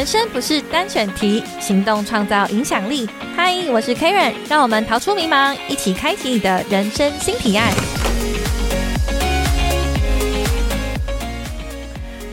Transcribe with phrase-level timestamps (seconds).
[0.00, 3.06] 人生不是单选题，行动创造影响力。
[3.36, 7.70] 嗨，我是 Karen，让我们逃出迷茫，一起开启你的人生新提案。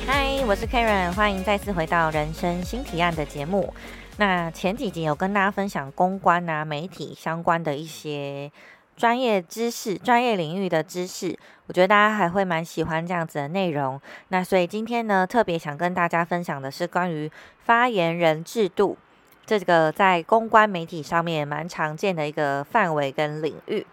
[0.08, 3.74] 嗨，我是 Karen，欢迎再次回到人生新提案的节目。
[4.16, 8.50] 那前几集有跟大家分享公关啊、媒体相关的一些。
[8.98, 11.38] 专业知识、专业领域的知识，
[11.68, 14.02] 我觉得大家还会蛮喜欢这样子的内容。
[14.30, 17.32] 那所以今天呢，特别想跟大家分享的是关于
[17.64, 18.98] 发言人制度，
[19.46, 23.86] 这个在公关媒体上面蛮常见的一个范围跟领域。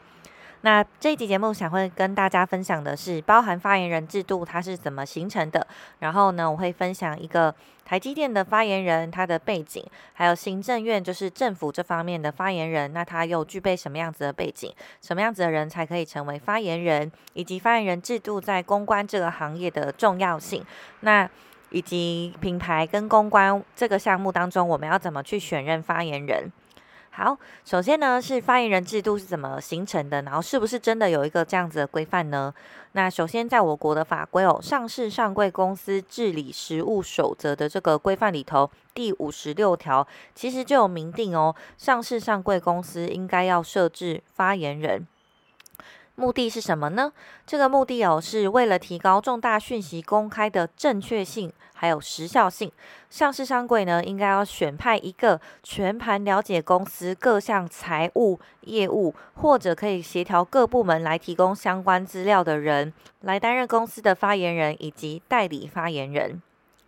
[0.65, 5.67] 那这一集节目想会跟大家分享的是，包含发言人制度它是怎么形成的。
[5.99, 7.55] 然后呢，我会分享一个
[7.85, 14.73] 台积电的发言人他的背景，还有行政院就是政府这方面的发言人，那他又具备什么样子的背景？
[15.03, 17.13] 什么样子的人才可以成为发言人？
[17.35, 20.65] 以及发言人制度在公关这个行业的重要性？
[21.01, 21.29] 那
[21.69, 26.51] 以及品牌跟公关这个项目当中，我们要怎么去选任发言人？
[27.17, 32.53] 好，首先呢是发言人制度是怎么形成的，然后是不是真的有一个这样子的规范呢？
[32.91, 40.05] 那首先在我国的法规哦，《上市上柜公司治理实务守则》的这个规范里头，第五十六条
[40.35, 45.07] 其实就有明定哦，上市上柜公司应该要设置发言人。
[46.17, 47.13] 目的是什么呢？
[47.47, 52.71] 这个目的哦，是为了提高重大讯息公开的正确性，还有时效性。
[53.11, 62.93] 上市商柜呢，应该要选派一个全盘了解公司各项财务业务，或者可以协调各部门来提供相关资料的人，
[63.23, 66.41] 来担任公司的发言人以及代理发言人。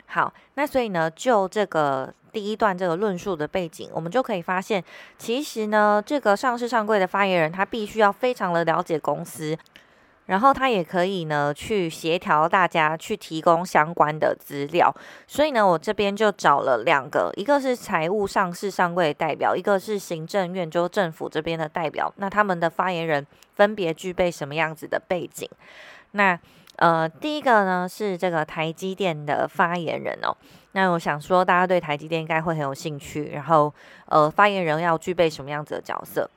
[0.07, 2.15] 好，那所以呢，就这个。
[2.37, 4.85] 第一段这个论述的背景，我们就可以发现，
[5.17, 9.57] 其实呢，这个上市上柜的发言人，他必须要非常的了解公司，
[10.27, 14.95] 然后他也可以呢去协调大家去提供相关的资料。
[15.27, 22.13] 所以呢，我这边就找了两个，一个是财务上市上柜的代表，一个是行政院就政府这边的代表。
[22.19, 25.49] 那他们的发言人分别具备什么样子的背景？
[26.11, 26.39] 那
[26.77, 30.37] 呃，第一个呢是这个台积电的发言人哦。
[30.77, 33.31] 那我想说，大家对台积电应该会很有兴趣。
[33.33, 33.73] 然后，
[34.11, 36.29] 呃，发言人要具备什么样子的角色？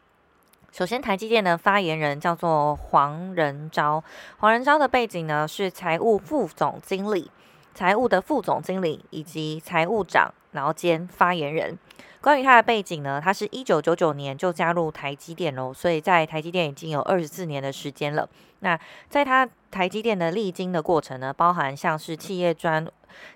[0.71, 4.01] 首先，台积电的发言人叫做黄仁昭。
[4.37, 7.29] 黄仁昭的背景呢是财务副总经理、
[7.73, 11.77] 财务的副总经理以及财务长，然后兼发言人。
[12.21, 18.29] 关于他的背景呢，他是一九九九年就加入台积电喽，所以在台积电已经有二十四年的时间了。
[18.61, 18.79] 那
[19.09, 22.85] 在他台积电的历经的过程呢，包含像是企业专、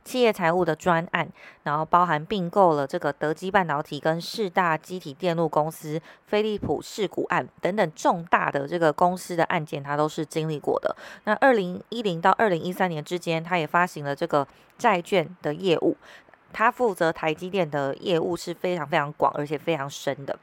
[0.04, 1.28] 企业财务的专案，
[1.64, 10.96] 然后包含并购了这个德基半导体跟四大机体电路公司、飞利浦事股案等等重大的这个公司的案件，他都是经历过的。
[11.26, 14.48] 那二零一零到二零一三年之间，他也发行了这个
[14.78, 15.98] 债券的业务。
[16.52, 20.38] 他负责台积电的业务是非常非常广，而且非常深的。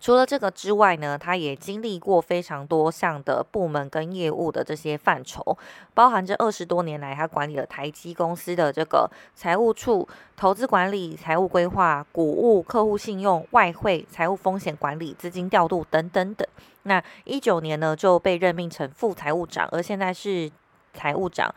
[0.00, 5.56] 除了这个之外呢，他也经历过非常多项的部门跟业务的这些范畴，
[5.92, 16.46] 包含这二十多年来，他管理了台积公司的这个财务处、投资管理、财务规划、股务、客户信用、外汇、财务风险管理、资金调度等等等。
[16.82, 20.50] 那一九年呢，就被任命成副财务长，而现在是
[20.94, 21.52] 财务长。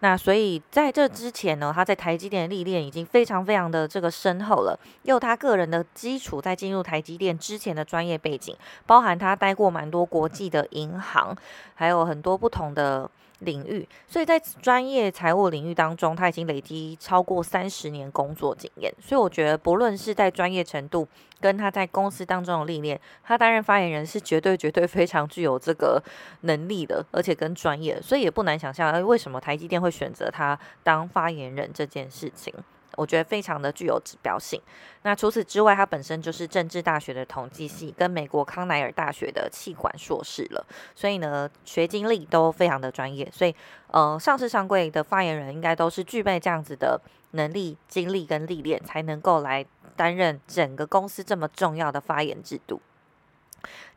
[0.00, 4.78] 那所以在这之前呢，他在台积电的历练已经非常非常的这个深厚了。
[5.02, 11.36] 有他个人的基础，在进入台积电之前的专业背景，包含他待过蛮多国际的银行，
[11.74, 13.10] 还有很多不同的。
[13.44, 18.92] 领域，所以在专业财务领域当中，他已经累积超过三十年工作经验。
[19.00, 21.06] 所以我觉得，不论是在专业程度，
[21.40, 26.02] 跟他在公司当中的历练，他担任发言人是绝对绝对非常具有这个
[26.42, 32.52] 能力的，而且跟专业，所以也不难想象，为什么台积电会选择他当发言人这件事情。
[32.96, 34.60] 我觉得非常的具有指标性。
[35.02, 40.64] 那除此之外，他本身就是政治大学的统计系，跟美国康奈尔大学的气管硕士了，
[40.94, 43.28] 所以呢，学经历都非常的专业。
[43.32, 43.54] 所以，
[43.88, 47.00] 呃，上市上柜的发言人应该都是具备这样子的
[47.32, 49.66] 能力、经历跟历练，才能够来
[49.96, 52.80] 担任整个公司这么重要的发言制度。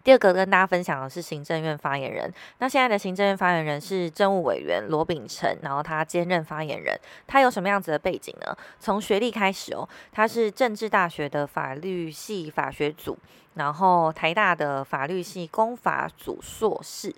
[0.05, 2.31] 第二个跟大家分享的是行政院发言人。
[2.59, 6.95] 那现在的行政院发言人是政务委员罗秉成，然后他兼任发言人。
[7.25, 8.55] 他有什么样子的背景呢？
[8.79, 13.17] 从学历开始哦，他是政治大学的法律系法学组，
[13.55, 17.11] 然后台大的法律系公法组硕士。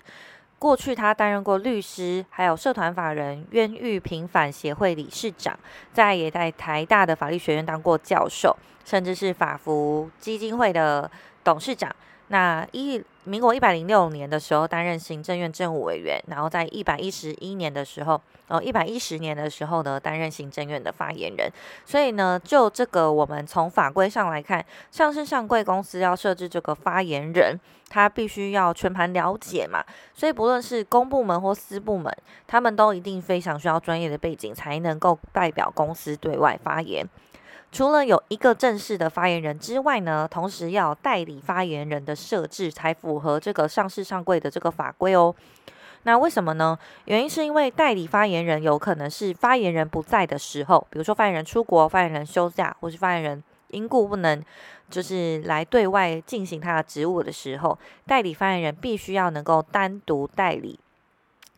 [0.57, 5.59] 过去他担任过律师，还有社团法人冤狱平反协会理事长，
[5.91, 8.55] 在也在台大的法律学院当过教授，
[8.85, 11.11] 甚至是法服基金会的
[11.43, 11.93] 董事长。
[12.29, 21.49] 那一民国一百零六年的时候担任行政院政务委员，然后在一百一十一年的时候，呃，一百一十年的时候呢，担任行政院的发言人。
[21.85, 27.57] 所以呢，就这个我们从法规上来看，上市上柜公司要设置这个发言人，
[27.89, 29.83] 他必须要全盘了解嘛。
[30.13, 32.13] 所以不论是公部门或私部门，
[32.45, 37.05] 他们都一定非常需要专业的背景，才能够代表公司对外发言。
[37.71, 45.35] 除了有一个正式的发言人之外呢，同时要代理发言人的设置才符合这个上市上柜的这个法规哦。
[46.03, 46.79] 那为什么呢？
[47.05, 54.41] 原因是因为代理发言人有可能是发言人不在的时候，比如说发言人出国、发言人休假，或是发言人因故不能
[54.89, 60.79] 就是来对外进行他的职务的时候，代理发言人必须要能够单独代理。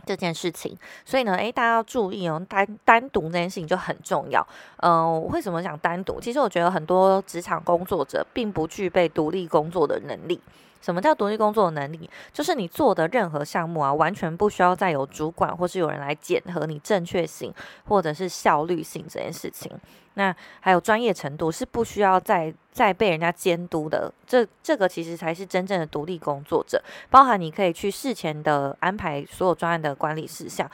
[0.06, 4.46] 这件事情，所以呢，诶，大家要注意哦，单单独这件事情就很重要。
[4.78, 6.19] 嗯，为什么讲单独？
[6.19, 10.40] 其实我觉得很多职场工作者并不具备独立工作的能力。
[10.81, 12.10] 什么叫独立工作能力？
[12.31, 17.54] 就是你做的任何项目啊，完全不需要再有主管或是有人来检核你正确性
[17.88, 19.72] 或者是效率性这件事情。
[20.16, 26.81] 那还有专业程度是不需要再再被人家监督的，这这个其实才是真正的独立工作者。
[27.10, 30.70] 包含你可以去事前的安排所有专案的管理事项，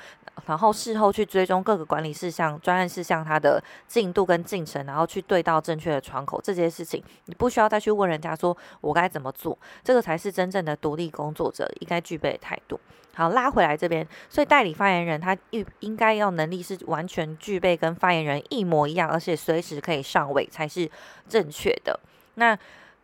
[0.45, 12.79] 然后事后去追踪各个管理事项、专案事项它的进度跟进程，然后去对到正确的窗口，这些事情你不需要再去问人家说我该怎么做，这个才是真正的独立工作者应该具备的态度。
[13.15, 20.91] 好，拉回来这边，所以代理发言人他应应该要能力是完全具备跟发言人一模一样，而且随时可以上位才是
[21.29, 21.97] 正确的。
[22.33, 22.57] 那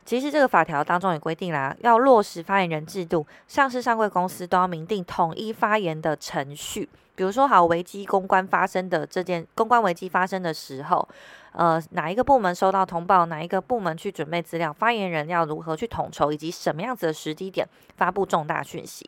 [0.05, 6.89] 其实这个法条当中也规定啦，要落实发言人制度，上市上柜公司都要明定统一发言的程序。
[7.13, 11.07] 比如说，好危机公关发生的这件公关危机发生的时候，
[11.51, 19.07] 呃，哪一个部门收到通报，哪一个部门去准备资料，发言人要如何去统筹，以及什么样子的时机点发布重大讯息。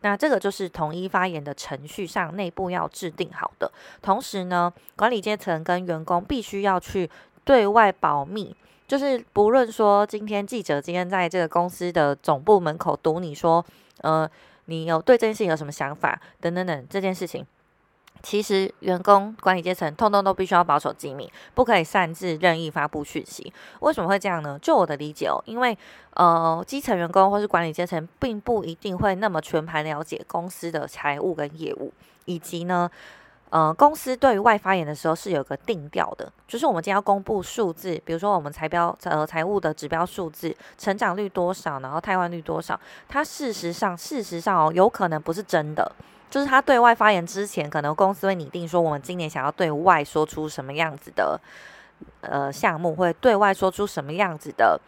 [0.00, 3.70] 那这个就是统一发言的程序上内部要制定好的，
[4.00, 7.10] 同时呢，管理阶层跟员工必须要去
[7.44, 8.56] 对外保密，
[8.90, 13.64] 就是不论说今天记者今天在这个公司的总部门口堵你说，
[13.98, 14.28] 呃，
[14.64, 17.46] 你有对这件事情有什么想法等等等这件事情。
[18.20, 23.52] 其实，员工、管理阶层通通都必须要保守机密，不可以擅自任意发布讯息。
[23.78, 24.58] 为什么会这样呢？
[24.60, 25.78] 就我的理解哦，因为
[26.14, 31.92] 呃，基层员工或是管理阶层并不一定会那么全盘了解公司的财务跟业务，
[32.24, 32.90] 以及呢，
[33.50, 45.90] 呃，公司对于外发言的时候是有个定调的，就是我们今天要公布数字，比如说我们财标呃财务的指标数字，成长率多少，然后汰换率多少，它事实上事实上哦，有可能不是真的。
[46.30, 51.40] 就是他对外发言之前，可能公司会拟定说，我们今年想要对外说出什么样子的
[52.20, 54.80] 呃项目，会对外说出什么样子的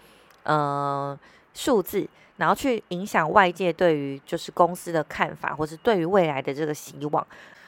[0.45, 1.19] 呃
[1.53, 7.27] 数字，然后去影响外界对于就是公司的看法，或是对于未来的这个希望。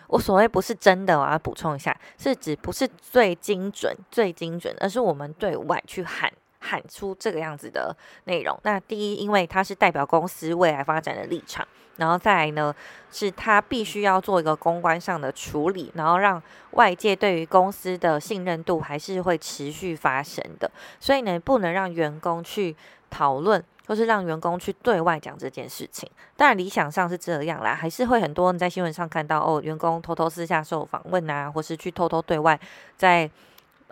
[0.09, 6.33] 我所谓不是真的，我要补充一下，是指不是最精准、最精准，而是我们对外去喊。
[6.65, 7.95] 喊出这个样子的
[8.25, 8.59] 内容。
[8.63, 11.63] 那第一，因为它是代表公司未来发展的立场；
[11.97, 12.75] 然后再来呢，
[13.13, 20.71] 是它必须要做一个公关上的处理，然后让外界对于公司的信任度还是会持续发生的。
[20.99, 22.75] 所以呢，不能让员工去
[23.11, 26.11] 讨论，或是让员工去对外讲这件事情。
[26.35, 32.59] 当然，理想上是这样啦，还是会很多人在新闻上看到哦，员工偷偷私下受访问啊，或是去偷偷对外
[32.97, 33.31] 在。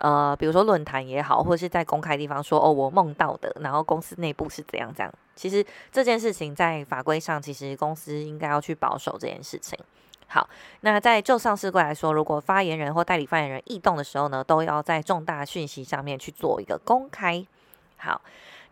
[0.03, 5.13] 呃，比如说论坛也好，或者是在公开地方说哦，我梦到的，然后公司内部是怎样怎样。
[5.33, 9.79] 其实这件事情在法规上，其实公司应该要去保守这件事情。
[10.27, 10.49] 好，
[10.81, 17.45] 那在就上市过来说，如果发言人或代理发言人异动的时候呢，都要在重大讯息上面去做一个公开。
[18.03, 18.21] 好。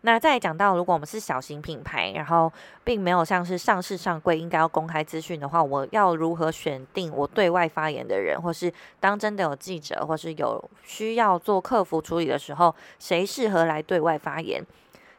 [0.04, 14.60] 那再讲到，如果我们是小型品牌，然后并没有像是上市上柜应该要公开资讯的话，我要如何选定我对外发言的人，或是当真的有记者，或是有需要做客服处理的时候，谁适合来对外发言？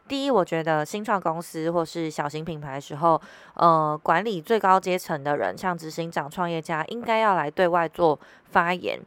[0.06, 3.20] 第一，我觉得新创公司或是小型品牌的时候，
[3.54, 8.20] 呃，管理最高阶层的人，像执行长、创业家，应该要来对外做
[8.52, 9.00] 发言。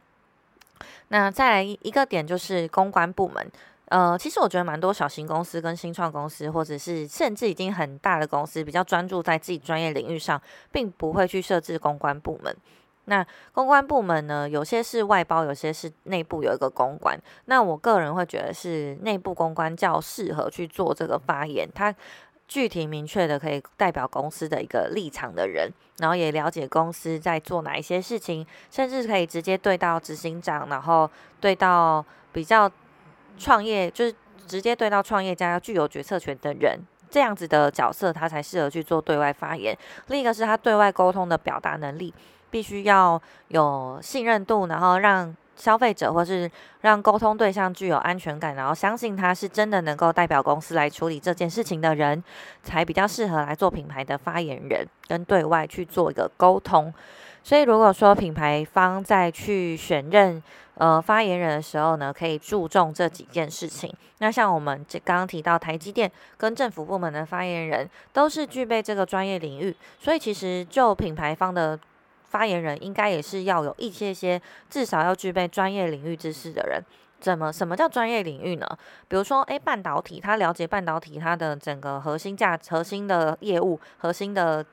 [1.09, 3.47] 那再来一个点就是公关部门。
[3.89, 10.41] 呃，其实我觉得蛮多小型公司跟新创公司，或者是甚至已经很大的公司，比较专注在自己专业领域上，
[10.73, 12.53] 并不会去设置公关部门。
[13.05, 17.17] 那公关部门呢，有些是外包，有些是内部有一个公关。
[17.45, 21.95] 那我个人会觉得是内部公关较适合去做这个发言，他
[22.45, 32.03] 具体明确的可以代表公司的一个立场的人，然后也了解公司在做哪一些事情，甚至可以直接对到执行长，然后对到
[32.33, 32.69] 比较。
[33.37, 34.13] 创业就是
[34.45, 36.79] 直接对到创业家要具有决策权的人
[37.09, 39.77] 这样子的角色，他才适合去做对外发言。
[40.07, 42.13] 另一个是他对外沟通的表达能力，
[42.49, 46.49] 必须要有信任度，然后让消费者或是
[46.81, 52.23] 让沟通对象具有安全感，然后相信他是真的能够代表公司来处理这件事情的人，
[52.61, 56.93] 才比较适合来做品牌的发言人，跟对外去做一个沟通。
[57.41, 60.43] 所以，如果说品牌方在去选任
[60.77, 63.93] 呃发言人的时候呢，可以注重这几件事情。
[64.19, 69.75] 那像我们这刚刚提到台积电跟政府部门的发言人，都是具备这个专业领域。
[69.99, 71.79] 所以，其实就品牌方的
[72.29, 76.81] 发言人，应该也是要有一些些至少要具备专业领域知识的人。
[77.19, 77.51] 怎么？
[77.51, 78.67] 什么叫专业领域呢？
[79.07, 84.65] 比如说，诶，半导体，他了解半导体它的整个核心价、核心的业务、核心的。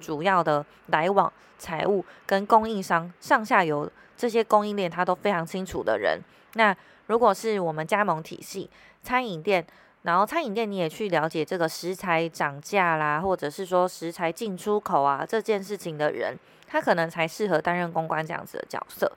[0.00, 6.20] 主要的来往、财务跟供应商上下游这些供应链，他都非常清楚的人。
[6.54, 6.74] 那
[7.06, 8.70] 如果是我们加盟体系、
[9.02, 9.64] 餐饮店，
[10.02, 19.10] 然后餐饮店你也去了解这个食材涨价啦，或者是说食材进出口啊这件事情的人，他可能才适合担任公关这样子的角色。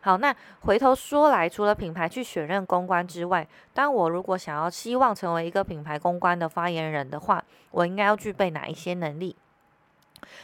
[0.00, 9.34] 好，那回头说来，除了品牌去选任公关之外，当我如果想要希望成为一个品牌公关的发言人的话，我应该要具备哪一些能力？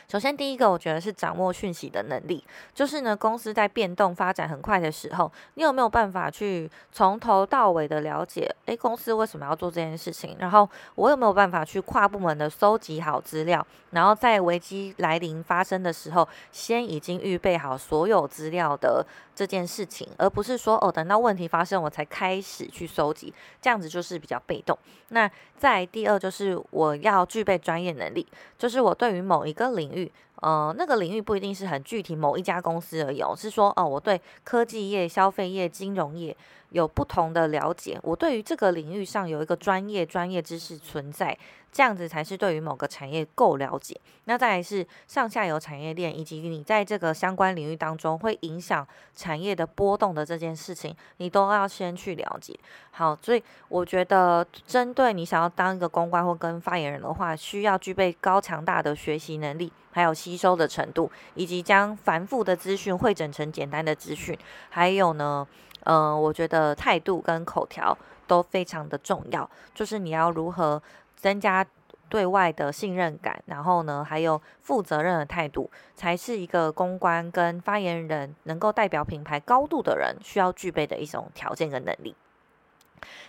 [0.08, 10.36] 首先，第一个我觉得是掌握讯息的能力，就是呢，公司在变动发展很快的时候，你有没有办法去从头到尾的了解，诶，公司为什么要做这件事情？
[10.38, 24.78] 然后我有没有办法去跨部门的搜集好资料，然后在危机来临发生的时候，先已经预备好所有资料的这件事情，而不是说哦，等到问题发生我才开始去搜集，这样子就是比较被动。
[25.08, 28.26] 那再第二就是我要具备专业能力，
[28.58, 30.10] 就是我对于某一个的领域，
[30.42, 36.36] 呃，那个领域不一定是很具体某一家公司而已，是说哦，我对科技业、消费业、金融业
[36.70, 41.38] 有不同的了解，我对于这个领域上有一个专业专业知识存在。
[41.72, 43.98] 这样子才是对于某个产业够了解。
[44.24, 52.54] 那再来是上下游产业链，以及你在这个相关领域当中会影响产业的波动的这件事情，你都要先去了解。
[52.90, 64.36] 好，所以我觉得针对你想要当一个公关或跟发言人的话，需要具备高强大的学习能力，还有吸吸收的程度，以及将繁复的资讯汇整成简单的资讯。
[64.70, 65.46] 还有呢，
[65.84, 67.96] 呃，我觉得态度跟口条
[68.26, 70.82] 都非常的重要，就是你要如何。
[71.14, 71.64] 增加
[72.08, 82.16] 对外的信任感，然后呢，还有负责任的态度，才是一个公关跟发言人能够代表品牌高度的人需要具备的一种条件跟能力。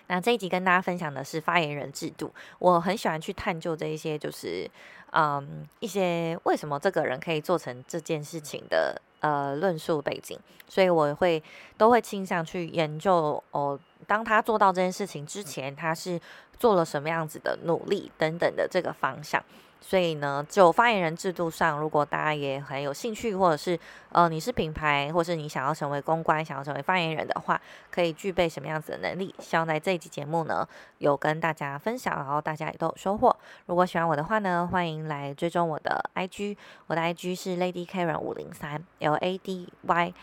[0.07, 4.69] 那这一集跟大家分享的是发言人制度，我很喜欢去探究这一些，就是
[5.11, 11.41] 嗯一些为什么这个人可以做成这件事情的呃论述背景，所以我会
[11.77, 13.79] 都会倾向去研究哦。
[14.05, 16.19] 当他做到这件事情之前，他是
[16.59, 19.41] 做了什么样子的努力等等的这个方向。
[19.85, 23.77] 所以呢，就发言人制度上，如果大家也很有兴趣，或者是
[24.13, 27.59] 呃你是品牌，或是你想要成为公关，想要成为发言人的话，
[27.91, 29.35] 可以具备什么样子的能力？
[29.39, 30.65] 希望在这一期节目呢，
[30.99, 33.35] 有跟大家分享，然后大家也都有收获。
[33.65, 36.55] 如果喜欢我的话呢，欢迎来追踪我的 IG，
[36.87, 40.13] 我的 IG 是 Lady Karen 五零三 L A D Y。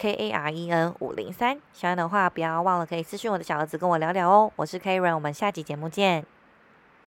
[0.00, 4.52] K A R E N 五零三，喜欢的话不要忘了可以私信我的小儿子跟我聊聊哦。
[4.54, 6.37] 我是 Karen，我们下集节目见。